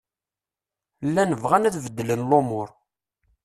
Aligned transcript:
Llan 1.07 1.31
bɣan 1.41 1.67
ad 1.67 1.75
beddlen 1.85 2.21
lumuṛ. 2.29 2.69